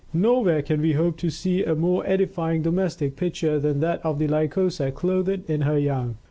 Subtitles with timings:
[0.15, 4.17] No where can we hope to see a more edifying domestic picture than that of
[4.17, 6.15] the Lycosa clothed in her young.